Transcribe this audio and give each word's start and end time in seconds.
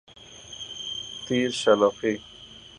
تیر 1.25 1.51
شلاقی 1.61 2.15